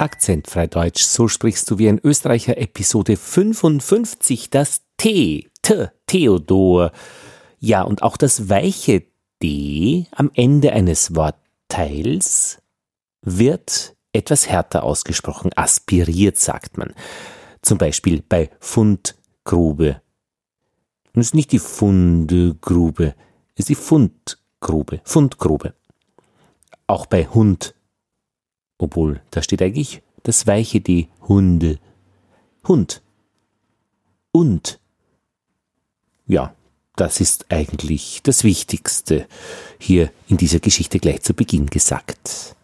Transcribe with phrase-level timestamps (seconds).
[0.00, 6.92] Akzentfrei Deutsch, so sprichst du wie ein Österreicher, Episode 55, das T, T, Theodor.
[7.58, 9.02] Ja, und auch das weiche
[9.42, 12.62] D am Ende eines Wortteils
[13.20, 16.94] wird etwas härter ausgesprochen, aspiriert, sagt man.
[17.60, 20.00] Zum Beispiel bei Fundgrube.
[21.12, 23.14] Und es ist nicht die Fundegrube,
[23.54, 25.74] es ist die Fundgrube, Fundgrube.
[26.86, 27.74] Auch bei Hund
[28.80, 31.78] obwohl, da steht eigentlich das weiche D, Hunde.
[32.66, 33.02] Hund.
[34.32, 34.80] Und.
[36.26, 36.54] Ja,
[36.96, 39.26] das ist eigentlich das Wichtigste
[39.78, 42.54] hier in dieser Geschichte gleich zu Beginn gesagt.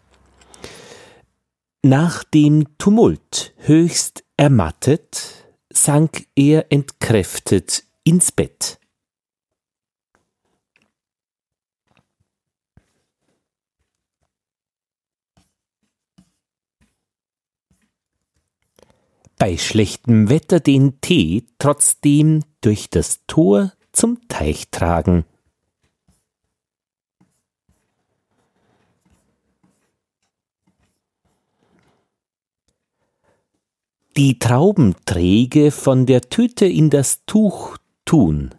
[1.83, 8.79] Nach dem Tumult höchst ermattet, sank er entkräftet ins Bett.
[19.37, 25.25] Bei schlechtem Wetter den Tee trotzdem durch das Tor zum Teich tragen.
[34.17, 38.56] Die Traubenträge von der Tüte in das Tuch tun.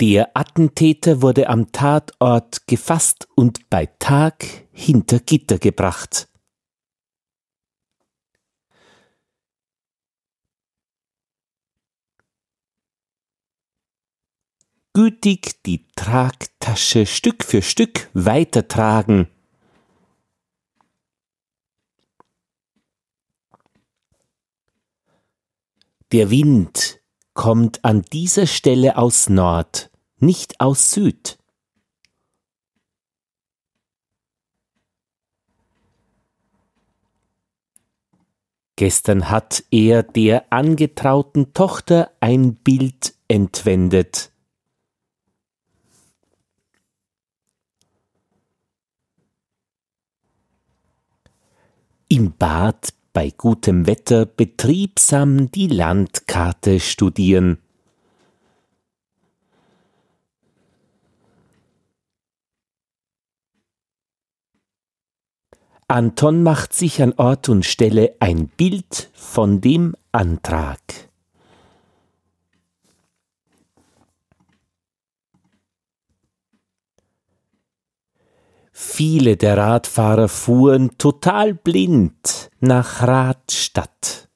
[0.00, 6.26] Der Attentäter wurde am Tatort gefasst und bei Tag hinter Gitter gebracht.
[14.94, 19.28] Gütig die Tragtasche Stück für Stück weitertragen.
[26.10, 27.02] Der Wind
[27.34, 29.89] kommt an dieser Stelle aus Nord
[30.20, 31.38] nicht aus Süd.
[38.76, 44.32] Gestern hat er der angetrauten Tochter ein Bild entwendet.
[52.08, 57.58] Im Bad bei gutem Wetter betriebsam die Landkarte studieren.
[65.90, 70.78] Anton macht sich an Ort und Stelle ein Bild von dem Antrag.
[78.70, 84.29] Viele der Radfahrer fuhren total blind nach Radstadt.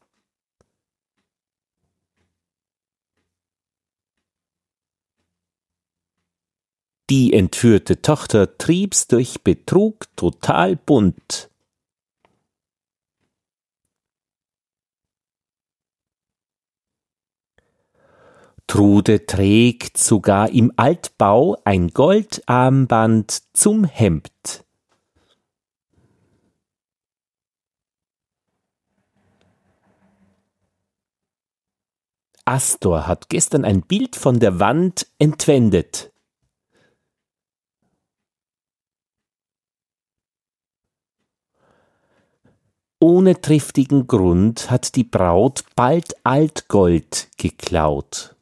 [7.11, 11.51] Die entführte Tochter trieb's durch Betrug total bunt.
[18.67, 24.65] Trude trägt sogar im Altbau ein Goldarmband zum Hemd.
[32.47, 36.14] Astor hat gestern ein Bild von der Wand entwendet.
[43.07, 48.35] Ohne triftigen Grund hat die Braut bald Altgold geklaut.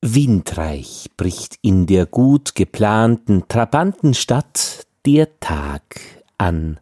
[0.00, 6.00] Windreich bricht in der gut geplanten Trabantenstadt der Tag
[6.38, 6.80] an.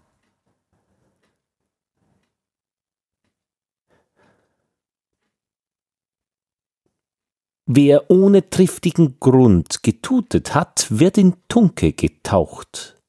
[7.72, 13.00] Wer ohne triftigen Grund getutet hat, wird in Tunke getaucht.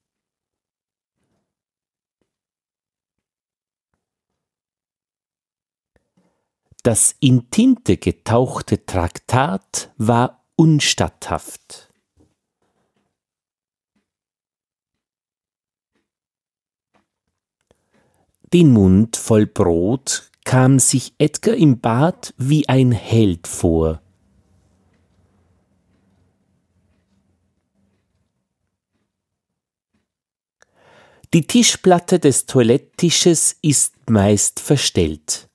[6.84, 11.92] Das in Tinte getauchte Traktat war unstatthaft.
[18.52, 24.00] Den Mund voll Brot kam sich Edgar im Bad wie ein Held vor.
[31.34, 35.48] Die Tischplatte des Toiletttisches ist meist verstellt.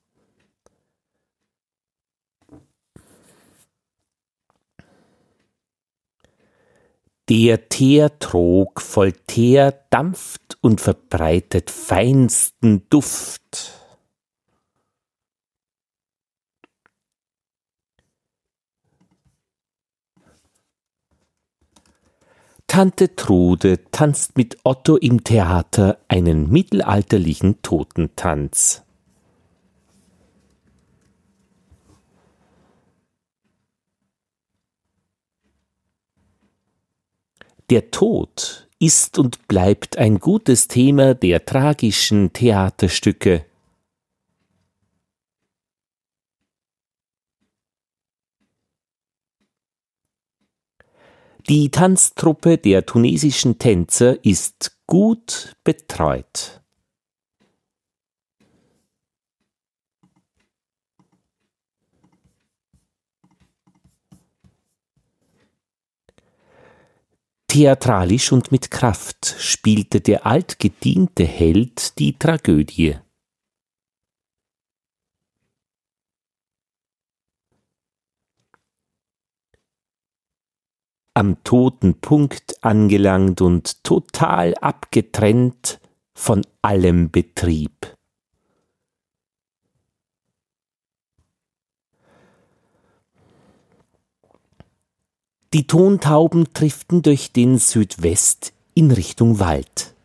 [7.28, 13.77] Der Teertrog voll Teer dampft und verbreitet feinsten Duft.
[22.78, 28.84] Tante Trude tanzt mit Otto im Theater einen mittelalterlichen Totentanz.
[37.68, 43.44] Der Tod ist und bleibt ein gutes Thema der tragischen Theaterstücke.
[51.48, 56.60] Die Tanztruppe der tunesischen Tänzer ist gut betreut.
[67.46, 72.98] Theatralisch und mit Kraft spielte der altgediente Held die Tragödie.
[81.18, 85.80] Am toten Punkt angelangt und total abgetrennt
[86.14, 87.96] von allem Betrieb.
[95.52, 99.96] Die Tontauben driften durch den Südwest in Richtung Wald.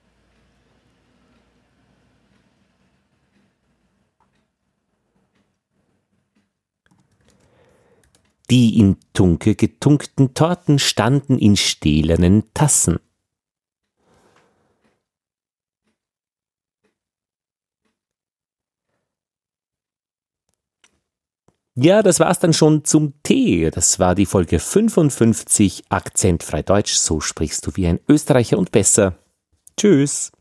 [8.54, 13.00] Die in Tunke getunkten Torten standen in stählernen Tassen.
[21.74, 23.72] Ja, das war's dann schon zum Tee.
[23.72, 26.94] Das war die Folge 55 Akzentfrei Deutsch.
[26.94, 29.18] So sprichst du wie ein Österreicher und besser.
[29.76, 30.32] Tschüss.